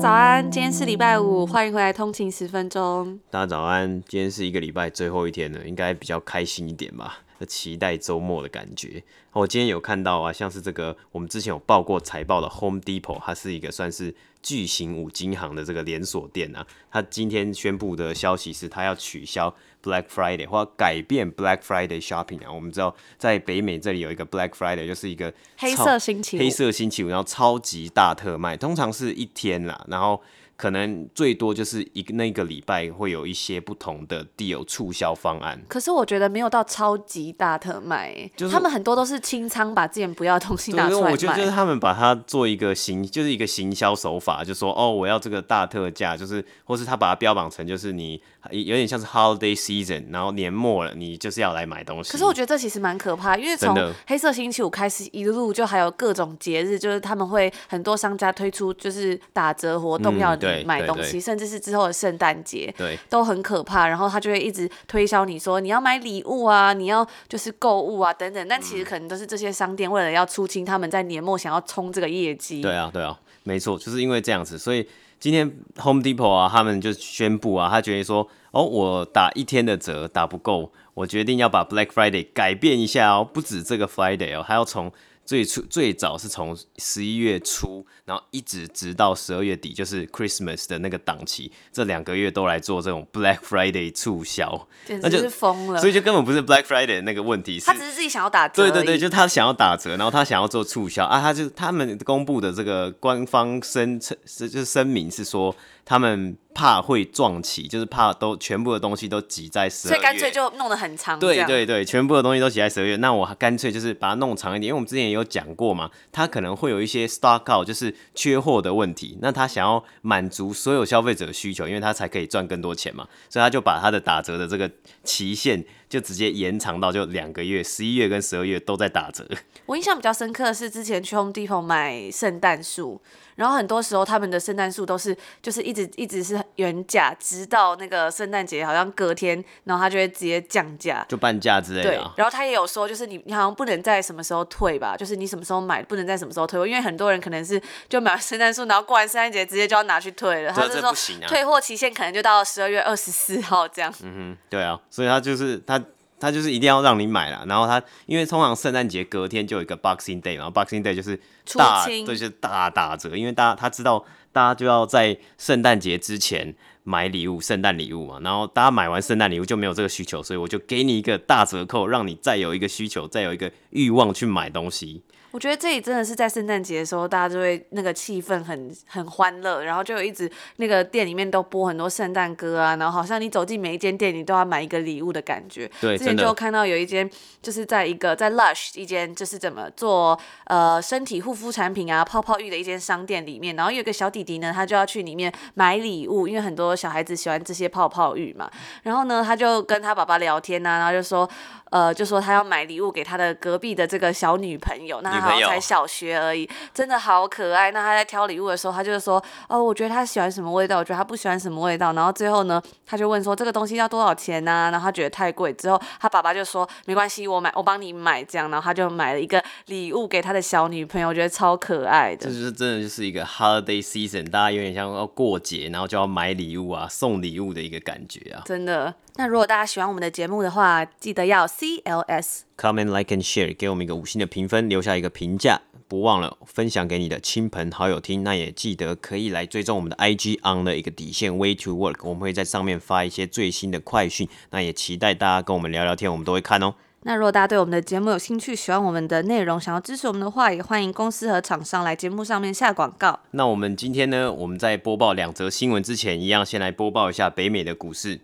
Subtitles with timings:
[0.00, 3.18] 早安，今天是礼拜五，欢迎回来通勤十分钟。
[3.30, 7.18] 大家早安，今天是一个礼拜最后一天了，应该比较开心一点吧？
[7.48, 9.02] 期待周末的感觉。
[9.32, 16.64] 我今天有看到啊，像是这个我们之前有报过财报的 Home Depot，它是一个算是巨型五金行的这个连锁店啊。
[16.92, 19.52] 它今天宣布的消息是，它要取消
[19.88, 22.52] Black Friday 或改变 Black Friday shopping 啊。
[22.52, 30.20] 我们知道在北美这里有一个 Black Friday，就是一个黑色星期五，黑色星期五，然后超级大特卖，通常是一天啦，然后。
[30.58, 35.56] 可能最多就是一个那个礼拜会有一些不同的 deal 促销方案。
[35.68, 41.10] 可是我觉得没有到超级大特卖，就是他们很多都是清仓，把之前不要的东西拿出来卖。
[41.12, 52.10] 我觉得就是他们把它做一个行，就是一个行销手法，就说哦，我要这个大特价，就是或是他把它标榜成就是你有点像是 holiday season，然后年末了，你就是要来买东西。
[52.10, 53.76] 可是我觉得这其实蛮可怕，因为从
[54.08, 60.36] 黑色星期五开始一路就还有各种节日，就是他们会很多商家推出就是打折活动要。
[60.48, 63.86] 对买东西，甚至是之后的圣诞节，对，都很可怕。
[63.86, 68.48] 然后他就会一直推销你说你要买礼物啊，你要就是购物啊等等。
[68.48, 72.60] 但其实可能都是这些商店为了要出清，他们在年末想要冲这个业绩。
[72.60, 74.86] 对啊，对啊，没错，就是因为这样子，所以
[75.20, 75.50] 今天
[75.82, 84.92] Home Depot 啊，他们就宣布啊，他决定说，哦，我打一天的折打不够，我决定要把 Black Friday 改变一下哦，不止这个 Friday 哦，还要从。
[85.28, 95.78] 最初最早是从十一月初，然后一直直到十二月底，就是 Christmas 的那个档期，这两个月都来做这种 Black Friday 促销，那就是疯了。
[95.78, 98.62] 所以就根本不是 Black Friday 的那个问题，他只是自己想要打折。
[98.62, 105.54] 对对对，就他想要打折，然后他想要做促销啊，他就他们公布的这个官方声称是就是声明是说。
[105.84, 111.16] 他们怕会撞齐，就是怕都全部的东西都挤在十二月，所以干脆就弄得很长。
[111.16, 119.16] 对对对，全部的东西都挤在十二月，那我干脆就是把它弄长一点，因为我们之前也有讲过嘛，它可能会有一些 stock out，就是缺货的问题。
[119.22, 124.68] 那他想要满足所有消费者的需求，因为他才可以赚更多钱嘛，所以他就把他的打折的这个
[125.04, 129.26] 期限就直接延长到就两个月，十一月跟十二月都在打折。
[129.66, 133.00] 我印象比较深刻的是之前去 Home Depot 买圣诞树。
[133.36, 141.88] 然后很多时候他们的圣诞树都是就是一直一直是原价，直到那个圣诞节好像隔天，然后他就会直接降价，就半价之类的。
[141.88, 150.52] 对，然后他也有说，就是你你好像不能在什么时候退吧，就是你什么时候买不能在什么时候退，因为很多人可能是就买完圣诞树，然后过完圣诞节直接就要拿去退了。
[150.52, 150.92] 他就说
[151.28, 153.94] 退货期限可能就到十二月二十四号这样。
[154.02, 155.77] 嗯哼，对啊，所以他就是他。
[156.18, 161.18] 他就是一定要让你买了，然后他因为通常圣诞节隔天就有一个 Boxing Day，然后 Boxing Day 就是
[161.54, 175.02] 大，对，就是大打折，因为大家他知道大家就要在圣诞节之前买礼物，圣诞礼物嘛，然后大家买完圣诞礼物就没有这个需求，所以我就给你一个大折扣，让你再有一个需求，再有一个欲望去买东西。
[175.30, 185.70] 我觉得这里真的是在圣诞节的时候，大家就会那个气氛很很欢乐，然后就有一直那个店里面都播很多圣诞歌啊，然后好像你走进每一间店，你都要买一个礼物的感觉。
[185.80, 187.08] 对，之前就看到有一间
[187.42, 198.50] 就是在一个在 Lush 一间就是怎么做呃身体护肤产品啊泡泡浴的一间商店里面，然后有一个小弟弟呢，他就要去里面买礼物，因为很多小孩子喜欢这些泡泡浴嘛，
[198.82, 201.28] 然后呢他就跟他爸爸聊天啊，然后就说。
[201.70, 207.70] 呃，就说他要买礼物给他的隔壁的这个小女朋友，那他好像才小学而已，真的好可爱。
[207.70, 211.92] 那他在挑礼物的时候，他就是说，哦，我觉得他喜欢什么味道，我觉得他不喜欢什么味道。
[211.92, 214.52] 然后最后呢，他就问说这个东西要多少钱呢？
[214.52, 214.70] 啊？
[214.70, 215.52] 然后他觉得太贵。
[215.52, 218.50] 之后他爸爸就说没关系，我买，我帮你买这样。
[218.50, 222.26] 然后他就买了一个礼物给他的小女朋友，我觉得超可爱的。
[222.26, 228.94] 这就是真的就是一个 holiday season，大家有点像要过节，然后就要买礼物啊，送礼物的一个感觉啊，真的。
[229.18, 238.22] 那如果大家喜欢我们的节目的话，记得要 CLS comment like and share，给我们一个五星的评分，留下一个评价，不忘了分享给你的亲朋好友听。
[238.22, 244.28] 那也记得可以来追踪我们的 IG on 的一个底线 way to work，我们会在上面发一些最新的快讯。
[244.50, 246.76] 那也期待大家跟我们聊聊天，我们都会看哦。
[247.02, 253.18] 那如果大家对我们的节目有兴趣，喜欢我们的内容，想要支持我们的话，也欢迎公司和厂商来节目上面下广告。
[253.32, 258.20] 那我们今天呢，我们在播报两则新闻之前，一样先来播报一下北美的股市。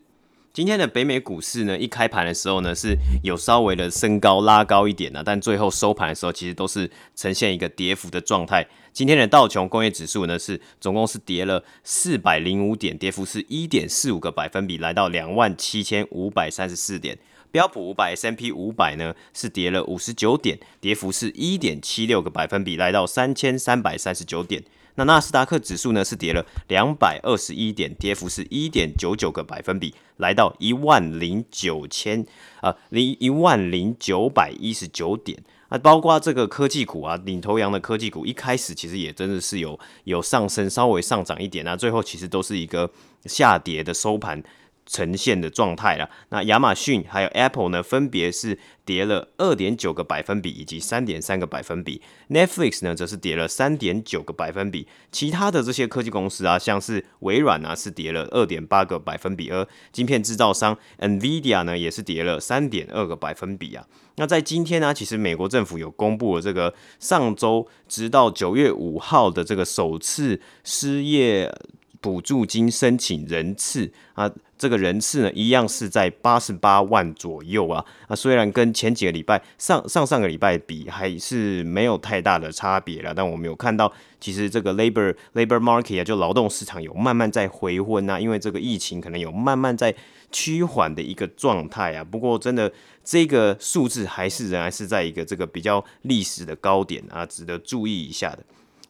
[0.55, 8.65] 今天的北美股市呢，一开盘的时候呢，是有稍微的升高拉高一点呢，但最后收盘的时候，其实都是呈现一个跌幅的状态。
[8.93, 17.19] 今天的道琼工业指数呢，是总共是跌了四百零五点，跌幅是一点四五个百分比，来到两万七千五百三十四点。
[17.51, 24.63] 标普五百 S M P 五百呢，是跌了五十九点，跌幅是一点七六个百分比，来到三千三百三十九点。
[24.97, 32.25] 那纳斯达克指数呢，是跌了两百二十一点，跌幅是一点九九个百分比，来到一万零九千
[32.61, 35.77] 啊零一万零九百一十九点啊。
[35.79, 42.91] 包括这个科技股啊，领头羊的科技股一开始其实也真的是有有上升，稍微上涨一点那，最后其实都是一个
[43.25, 44.43] 下跌的收盘。
[44.87, 46.09] 呈现的状态了。
[46.29, 52.03] 那亚马逊还有 Apple 呢，分别是跌了二点九个百分比以及三点三个百分比。
[52.29, 54.87] Netflix 呢，则是跌了三点九个百分比。
[55.11, 63.87] 其他的这些科技公司啊，像是微软啊，是跌了二点八个百分比，而晶片制造商 NVIDIA 呢，也是跌了三点二个百分比啊。
[64.17, 71.53] 那在今天呢，其实美国政府有公布了这个上周直到九月五号的这个首次失业
[72.01, 74.31] 补助金申请人次啊。
[74.57, 77.85] 这个人次呢，一样是在八十八万左右啊。
[78.07, 89.95] 啊，虽然跟前几个礼拜上上上个礼拜比还是没有太大的差别了，但我们有看到，其实这个 labor labor market 啊，就劳动市场有慢慢在回温啊，因为这个疫情可能有慢慢在
[90.31, 92.05] 趋缓的一个状态啊。
[92.05, 92.73] 不过，真的
[93.03, 98.39] 这个数字还是仍然是在一个这个比较历史的高点啊，值得注意一下的。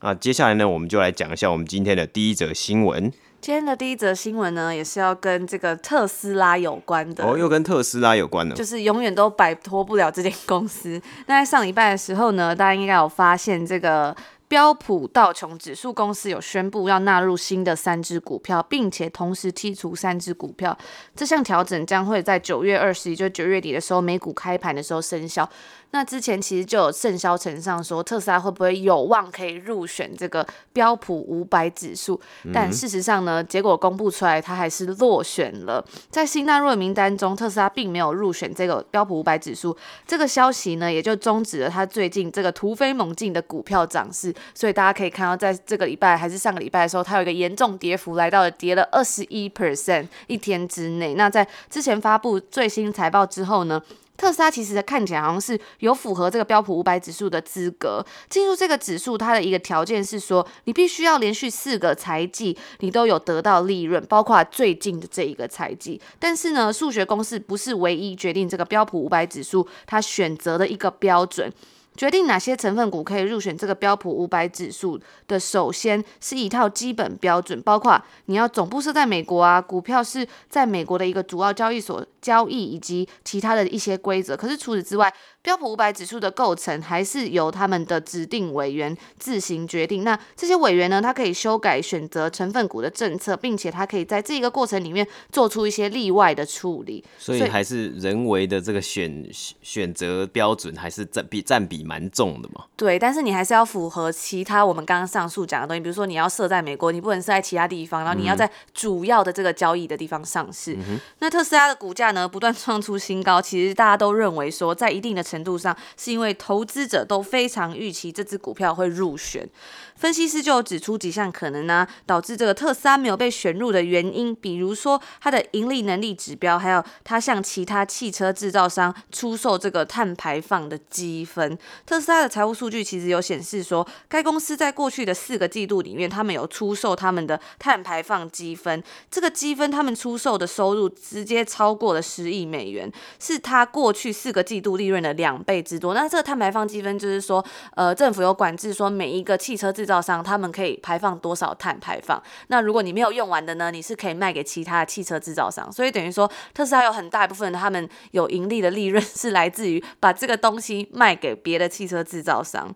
[0.00, 3.10] 啊，接下来呢，我们就来讲一下我们今天的第一则新闻。
[3.44, 10.98] 今天的第一则新闻呢，也是要跟这个特斯拉有关的哦，又跟特斯拉有关的，就是永远都摆脱不了这间公司。
[11.26, 14.16] 那在上礼拜的时候呢，大家应该有发现这个。
[14.54, 20.78] 标普道琼指数公司有宣布要纳入新的三只股票，并且同时剔除三只股票。
[21.16, 25.50] 这项调整将会在九月二十一，就九月底的时候，美股开盘的时候生效。
[25.90, 32.20] 那之前其实就有盛销成上说，特斯拉会不会有望可以入选这个标普五百指数？
[32.52, 35.84] 但事实上呢，结果公布出来，它还是落选了。
[36.10, 39.76] 在新纳入的名单中，特斯拉并没有入选这个标普五百指数。
[40.06, 44.32] 这个消息呢，也就终止了它最近这个突飞猛进的股票涨势。
[44.52, 51.14] 所以大家可以看到，在这个礼拜还是上个礼拜的时候，它有一个严重跌幅，来到了跌了二十一 percent 一天之内。
[51.14, 53.82] 那在之前发布最新财报之后呢，
[54.16, 58.04] 特斯拉其实看起来好像是有符合这个标普五百指数的资格。
[58.28, 66.00] 进入这个指数，它的一个条件是说，你必须要连续四个财季你都有得到利润，包括最近的这一个财季。
[66.18, 71.52] 但是呢，数学公式不是唯一决定这个标普五百指数它选择的一个标准。
[71.96, 84.36] 决定哪些成分股可以入选这个标普五百指数的，首先是一套基本标准，包括你要总部设在美国啊，股票是在美国的一个主要交易所交易，以及其他的一些规则。
[84.36, 85.12] 可是除此之外，
[85.44, 90.02] 标普五百指数的构成还是由他们的指定委员自行决定。
[90.02, 97.04] 那这些委员呢，他可以修改选择成分股的政策，并且他可以在这个过程里面做出一些例外的处理。
[97.18, 99.28] 所以还是人为的这个选
[99.60, 102.64] 选择标准还是占比占比蛮重的嘛？
[102.74, 110.74] 对，但是你还是要符合其他我们刚刚上述讲的东西，比如说你要设在美国，你不能设在其他地方，然后你要在主要的这个交易的地方上市。
[110.88, 119.48] 嗯、那特斯拉的股价呢，不断创出新高，其实大家都认为说，在一定的程程度上，是因为投资者都非常预期这只股票会入选。
[119.96, 131.56] 分析师就有指出几项可能呢、导致这个特斯拉没有被选入的原因，比如说它的盈利能力指标，还有它向其他汽车制造商出售这个碳排放的积分。
[131.86, 138.82] 特斯拉的财务数据其实有显示说，该公司在过去的四个季度里面，他们有出售他们的碳排放积分。
[139.10, 145.94] 这个积分他们出售的收入直接超过了十亿美元，是它过去四个季度利润的两倍之多。
[145.94, 152.20] 那这个碳排放积分就是说，呃，政府有管制说每一个汽车制制造商他们可以排放多少碳排放？
[152.46, 153.70] 那如果你没有用完的呢？
[153.70, 155.70] 你是可以卖给其他的汽车制造商。
[155.70, 162.74] 所以等于说，特斯拉有很大一部分他们有盈利的利润是来自于把这个东西卖给别的汽车制造商。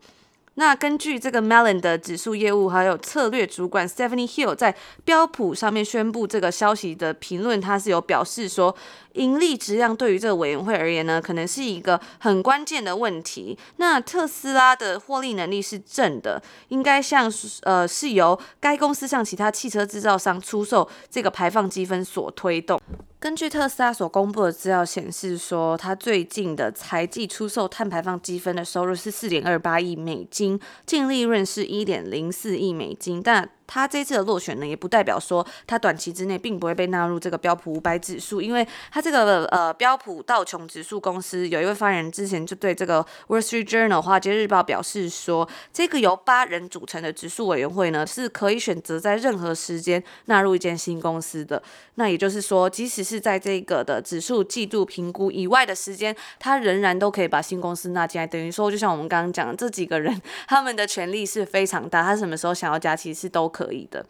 [0.59, 4.75] 那根据这个 Melon 的指数业务还有策略主管 Stephanie Hill 在
[5.05, 8.75] 标普上面宣布这个消息的评论，他是有表示说，
[9.13, 13.57] 盈利质量对于这个委员会而言呢，可能是一个很关键的问题。
[13.77, 22.81] 那特斯拉的获利能力是正的，应该像呃是由该公司向其他汽车制造商出售这个排放积分所推动。
[23.21, 51.63] 根据特斯拉所公布的资料显示说，它最近的财季出售碳排放积分的收入是四点二八亿美金，净利润是一点零四亿美金，但他这次的落选呢，也不代表说他短期之内并不会被纳入这个标普五百指数，因为他这个呃标普道琼指数公司有一位发言人之前就对这个 Wall Street Journal 华尔街日报表示说，这个由八人组成的指数委员会呢，是可以选择在任何时间纳入一间新公司的。
[51.97, 58.27] 那也就是说，即使是在这个的指数季度评估以外的时间，它仍然都可以把新公司纳进来。
[58.27, 64.05] 等于说，就像我们刚刚讲的，这几个人 他们的权力是非常大，他什么时候想要加，其实都可以的。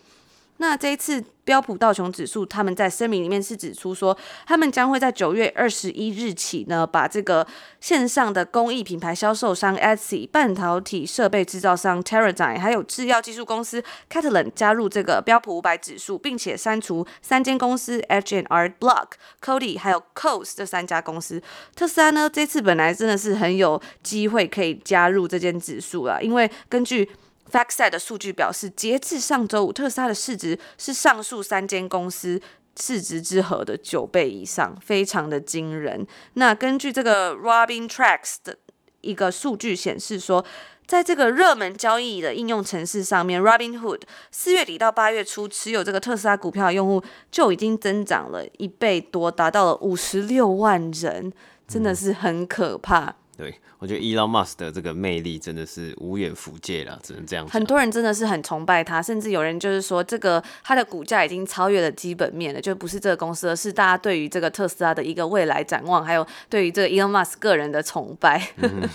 [0.60, 7.46] 那这一次标普道琼指数，他们在声明里面是指出说，他们将会在九月二十一日起呢，把这个
[7.80, 21.40] 线上的公益品牌销售商 Etsy、半导体设备制造商 Teradyne，还有制药技术公司 catalan 加入这个标普五百指数，并且删除三间公司 H&R Block、cody 还有 Kohl's 这三家公司。
[21.76, 27.08] 特斯拉呢，这次本来真的是很有机会可以加入这间指数啊，因为根据
[27.50, 32.40] FactSet 的数据表示，截至上周五，特斯拉的市值是上述三间公司
[32.78, 36.06] 市值之和的九倍以上，非常的惊人。
[36.34, 38.56] 那根据这个 Robin Tracks 的
[39.00, 40.44] 一个数据显示说，
[40.86, 51.32] 在这个热门交易的应用程式上面，Robinhood 四月底到八月初持有这个特斯拉股票的用户就已经增长了一倍多，达到了五十六万人，
[51.66, 53.04] 真的是很可怕。
[53.04, 57.52] 嗯对，我觉得 Elon Musk 的这个魅力真的是无远弗届了，只能这样讲。
[57.52, 68.48] 很多人真的是很崇拜他，甚至有人就是说，这个他的股价已经超越了基本面了，就不是这个公司，而是大家对于这个特斯拉的一个未来展望，还有对于这个 Elon Musk 个人的崇拜。
[68.56, 68.88] 嗯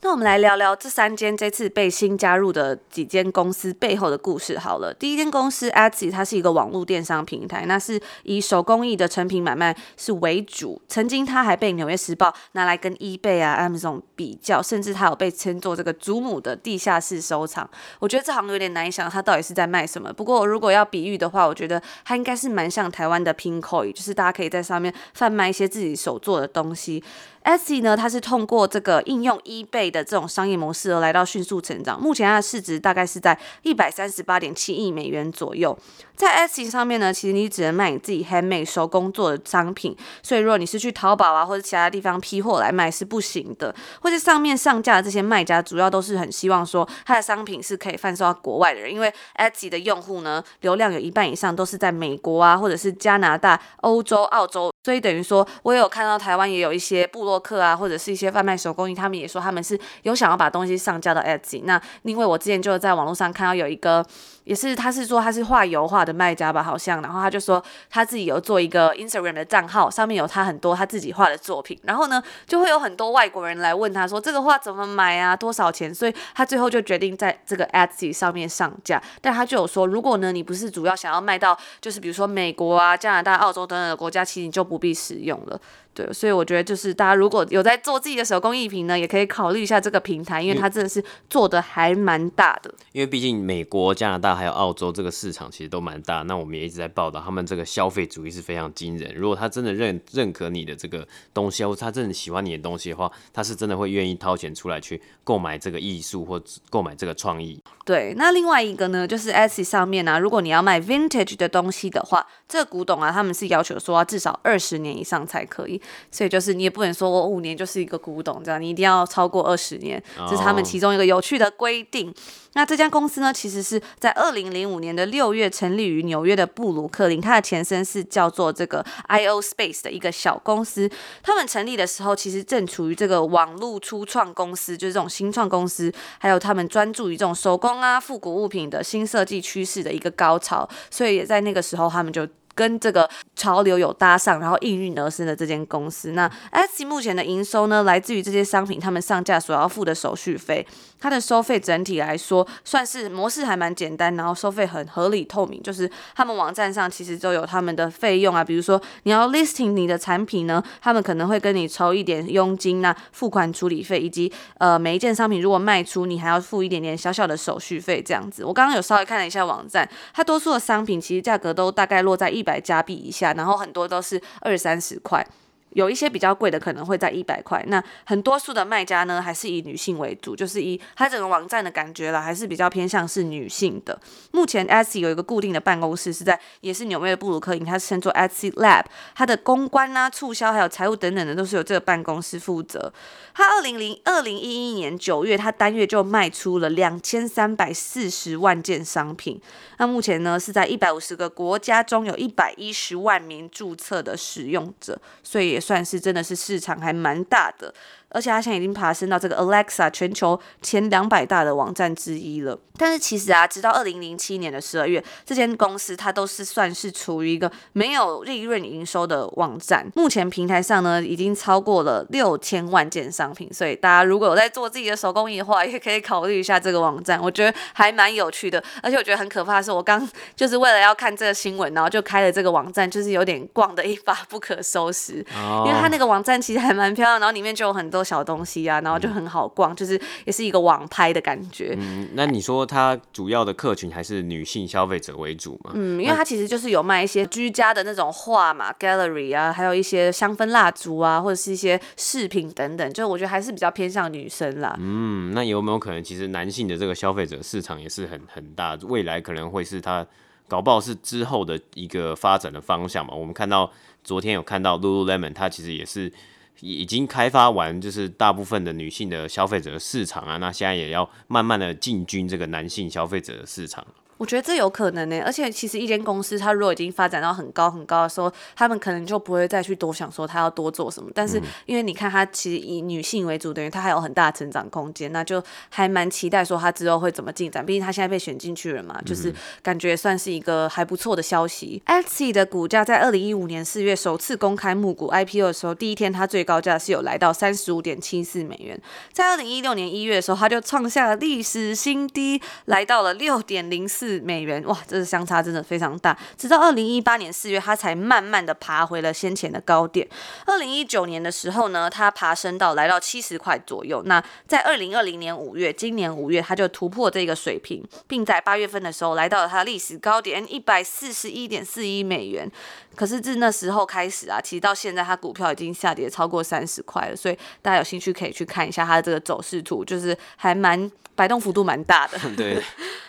[0.00, 4.94] 那我们来聊聊这三间这次被新加入的几间公司背后的故事好了。
[4.94, 10.80] 第一间公司 Etsy，它是一个网络电商平台，那是以手工艺的成品买卖是为主。
[10.86, 17.68] 曾经它还被《纽约时报》拿来跟 eBay 啊、Amazon 比较，甚至它有被称作这个祖母的地下室收藏。
[17.98, 20.12] 我觉得这行有点难以想它到底是在卖什么。
[20.12, 27.02] 不过如果要比喻的话，我觉得它应该是蛮像台湾的 Pinkoi，就是大家可以在上面贩卖一些自己手做的东西。
[27.48, 31.98] Etsy 呢，它是通过这个应用 eBay 的这种商业模式而来到迅速成长。
[31.98, 35.76] 目前它的市值大概是在一百三十八点七亿美元左右。
[36.14, 43.74] 在 Etsy 上面呢，其实你只能卖你自己 handmade 手工做的商品，所以如果你是去淘宝啊或者其他地方批货来卖是不行的。
[44.02, 57.38] 或者上面上架的这些卖家，主要都是很希望说他的商品是可以贩售到国外的人，因为 Etsy 的用户呢，流量有一半以上都是在美国啊或者是加拿大、欧洲、澳洲，所以等于说我有看到台湾也有一些部落。
[57.40, 61.62] 客啊，或者是一些贩卖手工艺，他们也说他们是有想要把东西上架到 Etsy。
[61.64, 64.04] 那因为我之前就在网络上看到有一个，
[64.44, 71.78] 也是他是说他是画油画的卖家吧，好像，然后他就说他自己有做一个 Instagram 的账号，上面有他很多他自己画的作品。
[71.84, 75.94] 然后呢，就会有很多外国人来问他说这个画怎么买啊，多少钱？
[75.94, 79.00] 所以他最后就决定在这个 Etsy 上面上架。
[79.20, 85.60] 但他就有说，如果呢你不是主要想要卖到，就是比如说美国啊、加拿大、澳洲等等的国家，其实你就不必使用了。
[85.98, 92.72] 对，所以我觉得就是大家如果有在做自己的手工艺品呢，也可以考虑一下这个平台，因为它真的是做的还蛮大的。
[92.92, 99.12] 因为毕竟美国、加拿大还有澳洲这个市场其实都蛮大，那我们也一直在报道他们这个消费主义是非常惊人。
[99.16, 106.40] 如果他真的认认可你的这个东西，或者他真的喜欢你的东西的话，他是真的会愿意掏钱出来去购买这个艺术或
[106.70, 107.60] 购买这个创意。
[107.84, 115.80] 对，那另外一个呢，就是 Etsy 上面呢、啊，如果你要卖 Vintage 的东西的话，这个古董啊，他们是要求说要至少二十年以上才可以。
[116.10, 122.14] 所以就是你也不能说我五年就是一个古董这样，你一定要超过二十年，这是他们其中一个有趣的规定。
[122.54, 130.90] 那这家公司呢，其实是在二零零五年的六月成立于纽约的布鲁克林，它的前身是叫做这个 IO Space 的一个小公司。
[131.22, 142.26] 他们成立的时候，其实正处于这个网络初创公司，就是这种新创公司，还有他们专注于这种手工啊、复古物品的新设计趋势的一个高潮，所以也在那个时候，他们就。
[142.58, 150.66] 跟这个潮流有搭上，然后应运而生的这间公司，那 Etsy 目前的营收呢，来自于这些商品他们上架所要付的手续费。
[151.00, 168.44] 它的收费整体来说算是模式还蛮简单，然后收费很合理透明，就是他们网站上其实都有他们的费用啊，比如说你要 listing 你的产品呢，他们可能会跟你抽一点佣金啊，付款处理费，以及呃每一件商品如果卖出，你还要付一点点小小的手续费这样子。
[168.44, 175.22] 我刚刚有稍微看了一下网站，它多数的商品其实价格都大概落在一百加币以下，然后很多都是二三十块。
[175.70, 177.62] 有一些比较贵的可能会在一百块。
[177.68, 183.98] 那很多数的卖家呢，还是以女性为主，就是以它整个网站的感觉啦，还是比较偏向是女性的。
[184.32, 188.84] 目前 Etsy 有一个固定的办公室是在，也是纽约的布鲁克林，它是称作 Etsy Lab，
[189.14, 192.92] 它的公关啊、促销还有财务等等的都是由这个办公室负责。
[193.34, 199.40] 它二零零二零一一年九月，它单月就卖出了两千三百四十万件商品。
[199.78, 207.74] 那目前呢是在一百五十个国家中有一百一十万名注册的使用者，所以也算是真的是市场还蛮大的。
[208.10, 212.58] 而且它现在已经爬升到这个 Alexa 全球前两百大的网站之一了。
[212.80, 219.84] 但是其实啊，直到二零零七年的十二月，这间公司它都是算是处于一个没有利润营收的网站。
[219.96, 223.52] 目前平台上呢，已经超过了六千万件商品。
[223.52, 227.20] 所以大家如果有在做自己的手工艺的话，也可以考虑一下这个网站。
[227.20, 228.62] 我觉得还蛮有趣的。
[228.80, 235.24] 而且我觉得很可怕的是，我刚就是为了要看这个新闻，然后就开了这个网站，就是有点逛的一发不可收拾。
[235.34, 235.66] Oh.
[235.66, 237.97] 因为它那个网站其实还蛮漂亮，然后里面就有很多。
[238.02, 241.74] 小东西啊，然后就很好逛，嗯、就是也是一个网拍的感觉。
[241.78, 245.72] 嗯，那你说它主要的客群还是女性消费者为主嘛？
[245.74, 254.76] 嗯，因为它其实就是有卖一些居家的那种画嘛，gallery 啊，还有一些香氛蜡烛啊，或者是一些饰品等等，就我觉得还是比较偏向女生啦。
[254.78, 260.06] 嗯，那有没有可能，其实男性的这个消费者市场也是很很大，未来可能会是它
[260.46, 263.14] 搞不好是之后的一个发展的方向嘛？
[263.14, 263.70] 我们看到
[264.02, 266.12] 昨天有看到 Lululemon，它其实也是。
[266.60, 273.86] 已经开发完，就是大部分的女性的消费者的市场啊，那现在也要慢慢的进军这个男性消费者的市场。
[274.18, 281.08] 我觉得这有可能呢，而且其实一间公司它如果已经发展到很高很高的时候，他们可能就不会再去多想说他要多做什么。
[281.14, 287.64] 但是因为你看他其实以女性为主，等于它还有很大的成长空间，那就还蛮期待说他之后会怎么进展。
[287.64, 289.32] 毕竟他现在被选进去了嘛，就是
[289.62, 291.80] 感觉算是一个还不错的消息。
[291.86, 298.80] Etsy 的股价在二零一五年四月首次公开募股 IPO 的时候，第一天它最高价是有来到三十五点七四美元，
[299.12, 304.07] 在二零一六年一月的时候，它就创下了历史新低，来到了六点零四。
[304.08, 306.16] 四美元哇，这是相差真的非常大。
[306.34, 310.08] 直到二零一八年四月，它才慢慢的爬回了先前的高点。
[310.46, 314.02] 二零一九年的时候呢，它爬升到来到七十块左右。
[314.06, 322.50] 那在二零二零年五月，今年五月，它就突破这个水平，并在八月份的时候来到了它历史高点一百四十一点四一美元。
[322.96, 327.14] 可是自那时候开始啊，其实到现在它股票已经下跌超过三十块了。
[327.14, 332.18] 所以大家有兴趣可以去看一下它的这个走势图，就是还蛮摆动幅度蛮大的。
[332.34, 332.62] 对。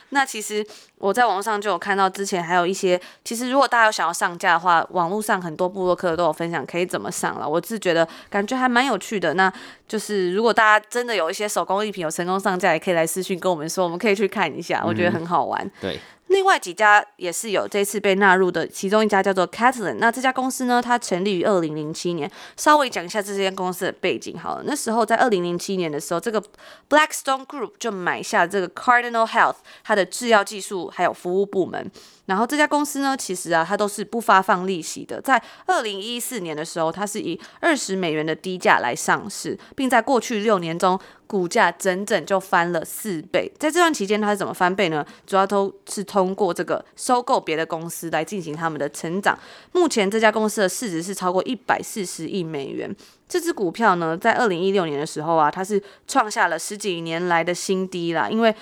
[0.09, 0.65] 那其实
[0.97, 7.47] 我在网络上就有看到，之前还有一些，其实如果大家有想要上架的话，网络上很多部落客都有分享可以怎么上了。
[7.47, 9.33] 我是觉得感觉还蛮有趣的。
[9.35, 9.51] 那
[9.87, 15.63] 就是如果大家真的有一些手工艺品有成功上架，也可以来私讯跟我们说，我们可以去看一下，我觉得很好玩。
[15.65, 15.99] 嗯、对。
[16.29, 19.95] 另外几家也是有这次被纳入的，其中一家叫做 Catalent。
[19.95, 22.29] 那这家公司呢，它成立于二零零七年。
[22.55, 24.63] 稍微讲一下这间公司的背景好了。
[24.65, 26.41] 那时候在二零零七年的时候，这个
[26.87, 31.91] Blackstone Group 就买下这个 Cardinal Health 它的制药技术还有服务部门。
[32.29, 35.19] 然后这家公司呢，其实啊，它都是不发放利息的。
[35.19, 43.51] 在二零一四年的时候，它是以二十美元的低价来上市，并在过去六年中，股价整整就翻了四倍。
[43.57, 45.03] 在这段期间，它是怎么翻倍呢？
[45.25, 49.35] 主要都是通过这个收购别的公司来进行他们的成长。
[49.71, 52.95] 目前这家公司的市值是超过一百四十亿美元。
[53.27, 58.55] 这支股票呢，在二零一六年的时候啊，它是创下了十几年来的新低啦，因为。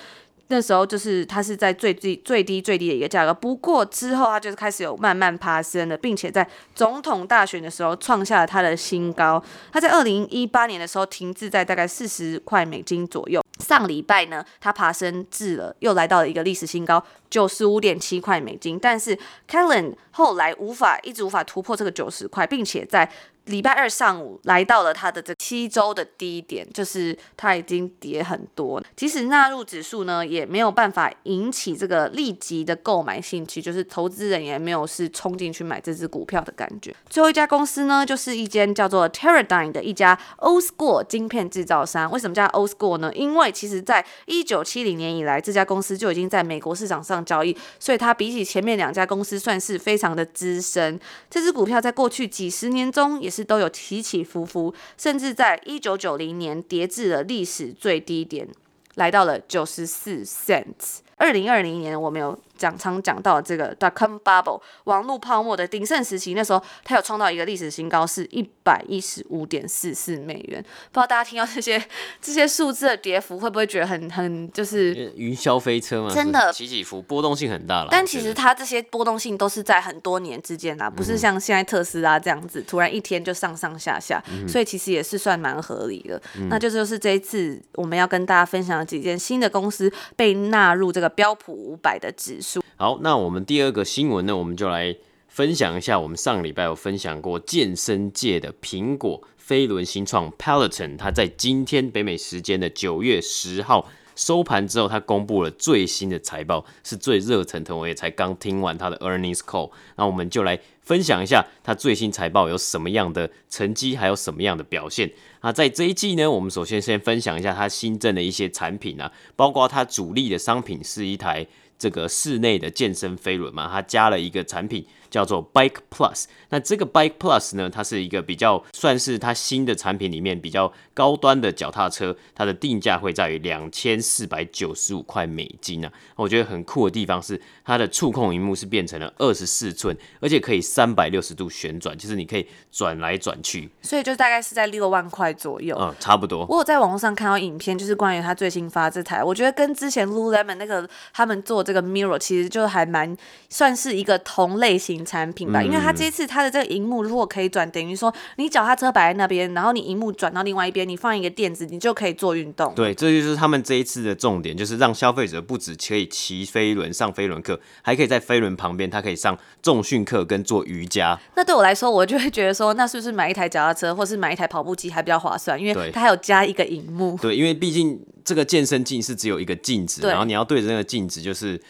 [0.48, 9.42] 那时候就是它是在最低最低最低的一个价格，不过之后它就是开始有慢慢爬升的，并且在总统大选的时候创下了它的新高。
[9.70, 18.78] 它在二零一八年的时候停滞在大概四十块美金左右，上礼拜呢，它爬升至了又来到了一个历史新高，九十五点七块美金。
[18.78, 19.16] 但是
[19.48, 23.10] Catalent 后来无法一直无法突破这个九十块，并且在
[23.48, 36.94] 礼拜二上午来到了它的这七周的低点，就是它已经跌很多，即使纳入指数呢，也没有办法引起这个立即的购买兴趣，就是投资人也没有是冲进去买这只股票的感觉。
[37.08, 42.10] 最后一家公司呢，就是一间叫做 Teradyne 的一家 Old School 晶片制造商。
[42.10, 43.10] 为什么叫 Old School 呢？
[43.14, 51.00] 因为其实在一九七零年以来，这家公司就已经在美国市场上交易，所以它比起前面两家公司算是非常的资深。
[51.30, 53.37] 这只股票在过去几十年中也是。
[53.44, 58.48] 都有起起伏伏，甚至在一九九零年跌至了历史最低点，
[58.94, 60.98] 来到了九十四 cents。
[61.18, 70.62] 二零二零年我们有讲常讲到这个 dotcom bubble 网络泡沫的鼎盛时期，那时候它有创造一个历史新高，是一百一十五点四四美元。
[70.90, 71.80] 不知道大家听到这些
[72.20, 76.10] 这些数字的跌幅，会不会觉得很很就是云霄飞车嘛？
[76.12, 77.88] 真的起起伏波动性很大了。
[77.90, 86.20] 但其实它这些波动性都是在很多年之间啊，不是像现在特斯拉这样子，突然一天就上上下下，嗯、所以其实也是算蛮合理的。
[86.36, 92.62] 嗯、那就就是这一次我们要跟大家分享的几件新的公司被纳入这个标普五百的指数。
[92.76, 94.96] 好，那我们第二个新闻呢，我们就来
[95.28, 95.98] 分享一下。
[95.98, 107.78] 我们上礼拜有分享过健身界的苹果飞轮新创 Peloton，它在今天北美时间的九月十号收盘之后，它公布了最新的财报，是最热腾腾。
[107.78, 115.10] 我也才刚听完它的 earnings call，那我们就来分享一下它最新财报有什么样的成绩，还有什么样的表现。
[115.42, 121.46] 那在这一季呢，我们首先先分享一下它新增的一些产品啊，包括它主力的商品是一台。
[121.78, 124.84] 这个室内的健身飞轮嘛，它加了一个产品。
[125.10, 135.90] 叫做 Bike Plus，那这个 Bike Plus 呢，它是一个比较算是它新的产品里面比较高端的脚踏车，它的定价会在于两千四百九十五块美金啊。
[136.16, 143.70] 我觉得很酷的地方是它的触控荧幕是变成了二十四寸，而且可以三百六十度旋转，就是你可以转来转去。
[143.80, 146.44] 所以就大概是在六万块左右，嗯，差不多。
[146.50, 153.16] 我有在网络上看到影片，就是关于他最新发这台，我觉得跟之前 Lululemon 那个他们做这个 Mirror 其实就还蛮
[153.48, 162.74] 算是一个同类型产品吧，因为他这一次他的这个荧幕如果可以转，等于说你脚踏车摆在那边，然后你荧幕转到另外一边，你放一个垫子，你就可以做运动。
[162.74, 171.18] 对，这就是他们这一次的重点，就是让消费者不止可以骑飞轮上飞轮课，还可以在飞轮旁边，他可以上重训课跟做瑜伽。
[171.34, 175.60] 那对我来说，我就会觉得说，那是不是买一台脚踏车，或是买一台跑步机还比较划算？
[175.60, 177.18] 因为它还有加一个荧幕。
[177.20, 181.60] 对，因为毕竟这个健身镜是只有一个镜子，然后你要对着那个镜子就是。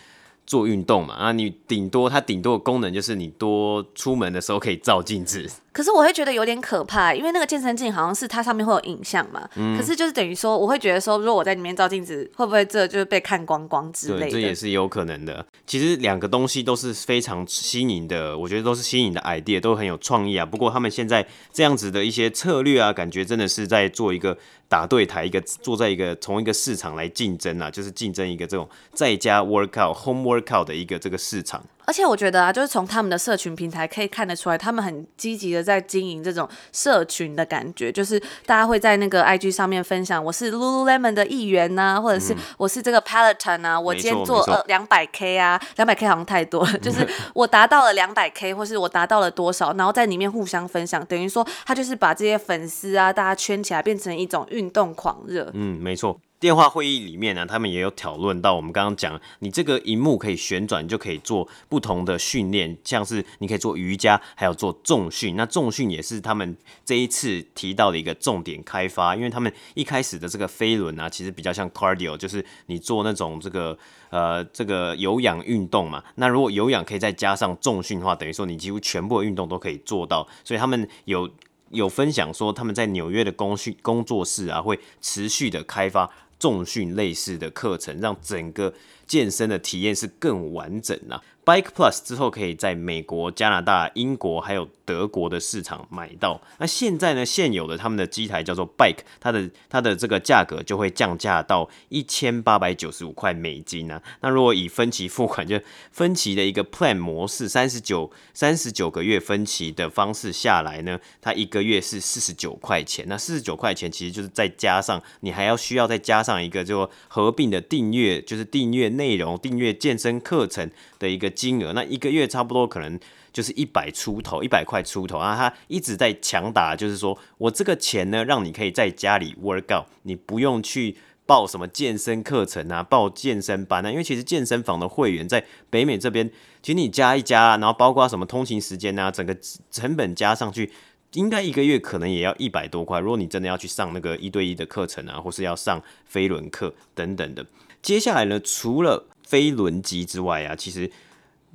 [0.49, 5.47] 做运动嘛，啊，你顶多它顶多的功能就是你多出门的时候可以照镜子。
[5.73, 9.49] 可是我会觉得有点可怕，因为那个健身镜好像是它上面会有影像嘛。
[9.57, 9.77] 嗯。
[9.77, 14.31] 可是就是等于说，我会觉得说，如果我在里面照镜子，会不会这就是被看光光之类的？
[14.31, 15.45] 对，这也是有可能的。
[15.67, 20.45] 其实两个东西都是非常新颖的，我觉得都是新颖的 idea，都很有创意啊。
[20.45, 24.37] 不过他们现在这样子的一些策略啊，感觉真的是在做一个
[24.69, 31.63] 打对台，一个坐在一个同一个市场来竞争啊，就是竞争一个这种在家 workout、home workout 的一个这个市场。
[31.89, 55.51] 而且我觉得啊，就是从他们的社群平台可以看得出来，他们很积极的在经营这种社群的感觉，就是大家会在那个 IG 上面分享，我是 Lululemon 的一员呐、啊，或者是我是这个 Peloton 啊，我今天做呃两百 K 啊，两百 K 好像太多了，就是我达到了两百 K，或是我达到了多少，然后在里面互相分享，等于说他就是把这些粉丝啊，大家圈起来，变成一种运动狂热。
[55.55, 56.21] 嗯，没错。
[56.41, 65.35] 电话会议里面呢，他们也有讨论到，我们刚刚讲，你这个荧幕可以旋转，就可以做不同的训练，像是你可以做瑜伽，还有做重训。
[65.35, 73.77] 那重训也是他们这一次提到的一个重点开发，因为他们一开始的这个飞轮啊，其实比较像 cardio，就是你做那种这个
[74.11, 76.05] 呃这个有氧运动嘛。
[76.15, 80.25] 那如果有氧可以再加上重训的话，等于说你几乎全部的运动都可以做到。
[80.45, 81.29] 所以他们有
[81.71, 86.09] 有分享说，他们在纽约的工训工作室啊，会持续的开发。
[86.39, 88.73] 重训类似的课程，让整个
[89.07, 91.23] 健身的体验是更完整啊。
[91.49, 96.39] Bike Plus 之后可以在美国、加拿大、英国还有德国的市场买到。
[96.59, 104.03] 那现在呢，现有的他们的机台叫做 Bike，它的它的这个价格就会降价到一千八百九十五块美金啊。
[104.21, 105.59] 那如果以分期付款，就
[105.91, 113.07] 分期的一个 Plan 模式，三十九三十九个月分期的方式下来呢，它一个月是四十九块钱。
[113.09, 121.33] 那四十九块钱其实就是再加上你还要需要再加上一个就合并的订阅，就是订阅内容、订阅健身课程的一个。
[121.39, 122.99] 金额那一个月差不多可能
[123.33, 125.37] 就是一百出头，一百块出头啊！
[125.37, 133.91] 他一直在强打，就是说我这个钱呢，让你可以在家里 work out，你不用去报什么健身课程啊，报健身班啊。
[133.93, 136.29] 因为其实健身房的会员在北美这边，
[136.61, 139.37] 其实你加一加，然后包括什么通勤时间啊，整个
[139.71, 140.73] 成本加上去，
[141.13, 142.99] 应该一个月可能也要一百多块。
[142.99, 147.47] 如果你真的要去上那个一对一的课程啊，或是要上飞轮课等等的。
[147.81, 150.91] 接下来呢，除了飞轮机之外啊，其实。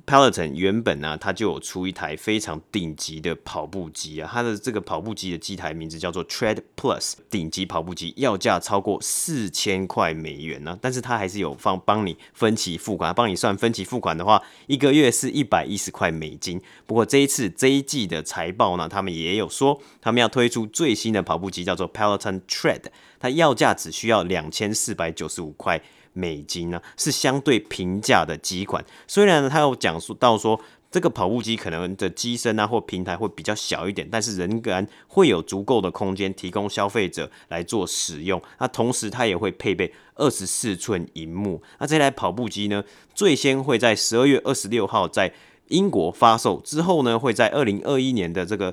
[0.06, 16.60] Peloton 原本呢、它就有出一台非常顶级的跑步机啊，它的这个跑步机的机台名字叫做 Tread Plus 顶级跑步机，要价超过四千块美元呢、但是它还是有放帮你分期付款，帮你算分期付款的话，一个月是一百一十块美金。
[16.86, 22.82] 不过这一次这一季的财报呢，他们也有说，他们要推出最新的跑步机，叫做 Peloton Tread，
[23.18, 25.80] 它要价只需要两千四百九十五块。
[26.14, 28.82] 美金呢、是相对平价的机款。
[29.06, 30.58] 虽然呢，他有讲述到说。
[30.90, 38.40] 这个跑步机可能的机身啊或平台会比较小一点，但是仍然会有足够的空间提供消费者来做使用。
[38.60, 41.60] 那同时它也会配备二十四寸荧幕。
[41.80, 45.34] 那这台跑步机呢，最先会在十二月二十六号在
[45.66, 48.72] 英国发售，之后呢会在二零二一年的这个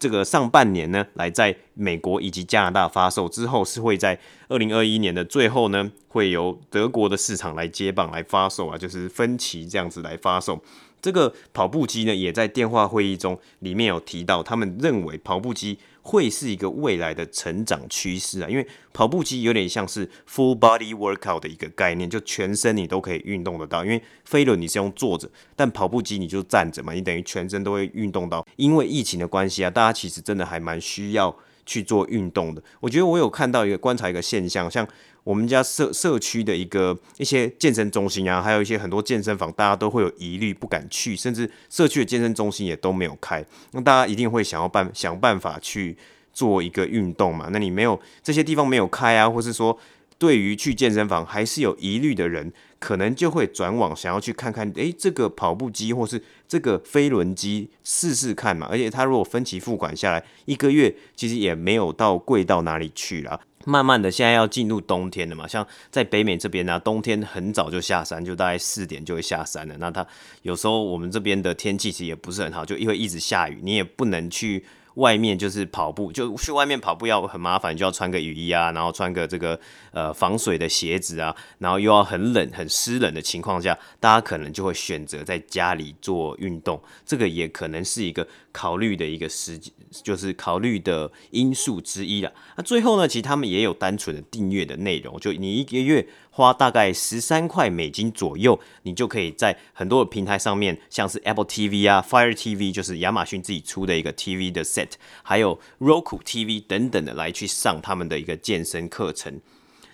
[0.00, 10.60] 这个上半年呢来在美国以及加拿大发售，之后是会在二零二一年的最后呢会由德国的市场来接棒来发售啊，就是分歧这样子来发售。
[11.02, 15.78] 这个跑步机呢，也在电话会议中里面有提到，他们认为跑步机
[16.10, 23.84] 会是一个未来的成长趋势啊，因为跑步机有点像是 full body workout 的一个概念，就全身你都可以运动得到。
[23.84, 28.44] 因为飞轮你是用坐着，但跑步机你就站着嘛，你等于全身都会运动到。
[28.56, 32.60] 因为疫情的关系啊，大家其实真的还蛮需要去做运动的。
[32.80, 34.84] 我觉得我有看到一个观察一个现象，像。
[35.30, 43.44] 我们家社社区的一个一些健身中心啊，还有一些很多健身房，大家都会有疑虑，不敢去，甚至社区的健身中心也都没有开。
[43.70, 45.96] 那大家一定会想要办想办法去
[46.32, 47.48] 做一个运动嘛？
[47.52, 49.78] 那你没有这些地方没有开啊，或是说
[50.18, 58.66] 对于去健身房还是有疑虑的人，可能就会转往想要去看看，诶，这个跑步机或是这个飞轮机试试看嘛。
[58.68, 63.38] 而且它如果分期付款下来，一个月其实也没有到贵到哪里去啦。
[63.64, 69.76] 慢慢的，现在要进入冬天了嘛，像在北美这边呢、冬天很早就下山，就大概四点就会下山了。
[69.78, 70.06] 那它
[70.42, 74.64] 有时候我们这边的天气其实也不是很好，就因为一直下雨，你也不能去。
[74.94, 79.58] 外面就是跑步，就去外面跑步要很麻烦，就要穿个雨衣啊，然后穿个这个
[79.92, 92.32] 呃防水的鞋子啊，然后又要很冷、很湿冷的情况下，大家可能就会选择在家里做运动，这个也可能是一个考虑的一个时机，就是考虑的因素之一啦。
[92.56, 96.06] 那最后呢，其实他们也有单纯的订阅的内容，就你一个月。
[96.32, 109.40] 花大概十三块美金左右，你就可以在很多的平台上面，像是 Apple TV 啊、Fire TV，就是亚马逊自己出的一个 TV 的 set，还有 Roku TV 等等的来去上他们的一个健身课程。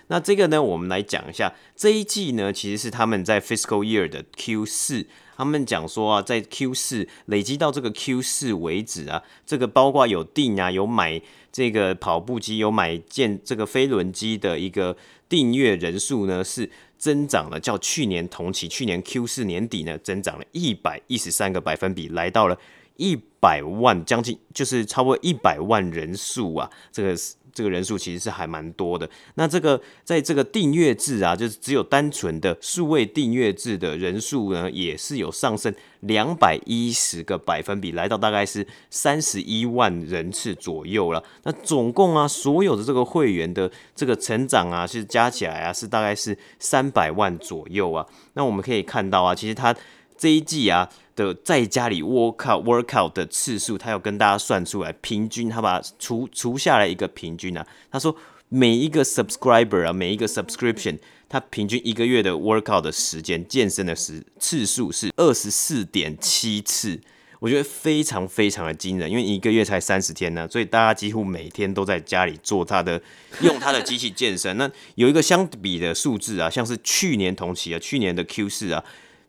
[0.08, 11.20] 那这个呢，我们来讲一下这一季呢，其实是他们在 Fiscal Year 的 Q 四，他们讲说啊，在 Q 四累积到这个 Q 四为止啊，这个包括有订啊，有买
[11.52, 14.96] 这个跑步机，有买健这个飞轮机的一个。
[15.28, 22.56] 订阅人数呢是增长了，较去年同期，去年 Q 四年底呢增长了一百一十三个百分比，来到了
[22.96, 27.16] 一百万，将近就是超过一百万人数啊，这个。
[27.56, 29.08] 这个人数其实是还蛮多的。
[29.36, 41.24] 那这个在这个订阅制啊，就是只有单纯的数位订阅制的人数呢，也是有上升两百一十个百分比，来到大概是三十一万人次左右了。
[41.44, 48.06] 那总共啊，所有的这个会员的这个成长啊，是加起来啊，是大概是三百万左右啊。
[48.34, 49.74] 那我们可以看到啊，其实它
[50.18, 50.86] 这一季啊。
[51.16, 57.66] 的在家里 workout workout 的次数，他要跟大家算出来，平均他把除除下来一个平均啊。
[57.90, 58.14] 他说
[58.50, 60.98] 每一个 subscriber 啊，每一个 subscription，
[61.28, 67.00] 他平均一个月的 workout 的时间，健身的时次数是二十四点七次，
[67.40, 73.00] 我觉得非常非常的惊人，因为一个月才三十天呢，所以大家几乎每天都在家里做他的
[73.40, 74.54] 用他的机器健身。
[74.58, 78.84] 那有一个相比的数字啊，像是去年同期啊，去年的 Q 四啊。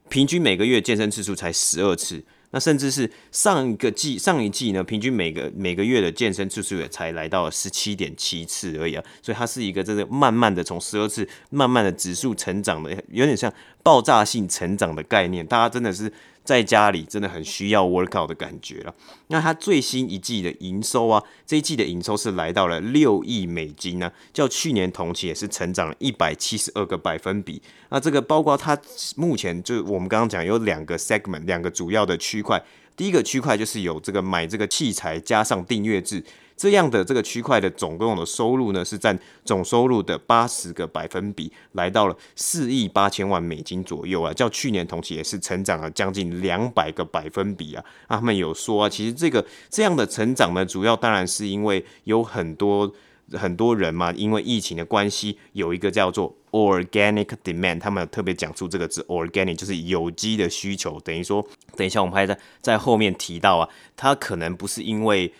[0.10, 16.12] 平均每个月健身次数才十二次，那甚至是上一个季、上一季呢，平均每个每个月的健身次数也才来到十七点七次而已啊，所以它是一个这个慢慢的从十二次慢慢的指数成长的，有点像爆炸性成长的概念，大家真的是。
[16.48, 18.96] 在家里真的很需要 workout 的感觉了。
[19.28, 27.62] 那它最新一季的营收啊，这一季的营收是来到了六亿美金呢，较去年同期也是成长了一百七十二个百分比。
[27.90, 28.80] 那这个包括它
[29.18, 32.64] 目前就我们刚刚讲有两个 segment，两个主要的区块。
[32.98, 36.22] 第一个区块就是有这个买这个器材加上订阅制。
[36.58, 47.86] 这样的这个区块的总共的收入呢，是占总收入的八十个百分比，来到了四亿八千万美金左右啊，较去年同期也是成长了将近两百个百分比啊。
[48.10, 52.92] 他们有说啊，其实这个这样的成长呢，主要当然是因为有很多
[53.34, 61.00] 很多人嘛，因为疫情的关系，有一个叫做 organic demand，他们有特别讲出这个字 organic，就是有机的需求。
[61.02, 65.34] 等于说，等一下我们还在在后面提到啊，它可能不是因为。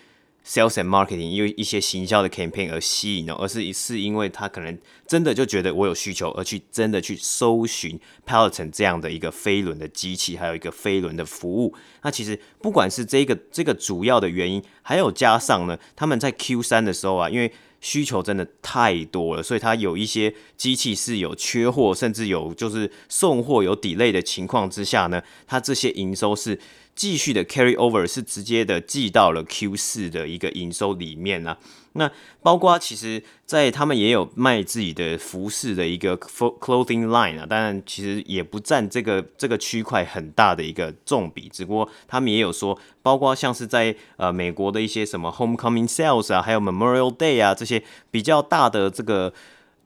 [0.46, 11.74] Sales and marketing 因为一些行销的 campaign 而吸引，而是是因为他可能真的就觉得我有需求，而去真的去搜寻 Peloton 这样的一个飞轮的机器，还有一个飞轮的服务。
[12.00, 26.58] 那其实不管是这个这个主要的原因，还有加上呢，他们在 Q 三的时候啊，因为需求真的太多了，所以它有一些机器是有缺货，甚至有就是送货有 delay 的情况之下呢，它这些营收是
[26.94, 31.56] 继续的 carry over，是直接的记到了 Q 四的一个营收里面啊。
[31.92, 32.10] 那
[32.42, 49.32] 包括其实，在他们也有卖自己的服饰的一个 clothing line 啊，当然其实也不占这个这个区块很大的一个重比，只不过他们也有说，包括像是在呃美国的一些什么 homecoming sales 啊，还有 Memorial Day 啊这些比较大的这个。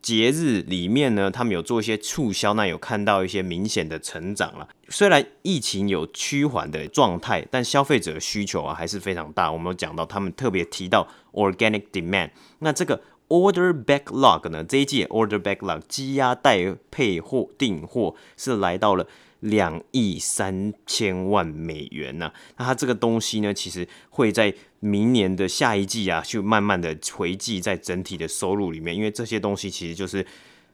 [0.02, 4.68] 节日里面呢，他们有做一些促销，那有看到一些明显的成长了。
[4.88, 9.50] 虽然疫情有趋缓的状态，但消费者的需求啊还是非常大。
[9.50, 12.30] 我们有讲到，他们特别提到 organic demand。
[12.58, 19.06] 那这个 order backlog 呢，这一季 order backlog 积压待配货订货是来到了。
[19.42, 30.24] 两亿三千万美元呢、那它这个东西呢，其实会在明年的下一季啊，就慢慢的回计在整体的收入里面，因为这些东西其实就是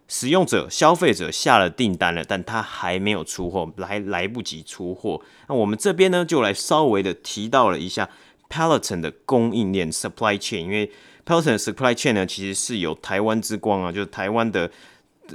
[0.07, 5.22] 使用者、消费者下了订单了，但他还没有出货，来来不及出货。
[5.48, 8.11] 那我们这边呢，就来稍微的提到了一下
[8.50, 10.92] Peloton 的供应链 supply chain，因为
[11.24, 14.70] Peloton 的 supply chain 呢，其实是由台湾之光啊，就是台湾的。